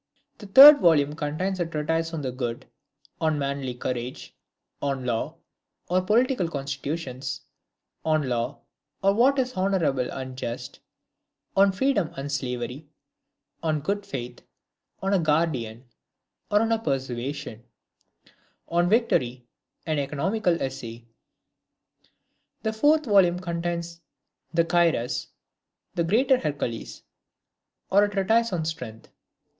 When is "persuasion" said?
16.81-17.63